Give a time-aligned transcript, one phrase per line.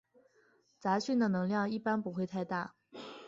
[0.79, 2.73] 杂讯的能量一般不会太大。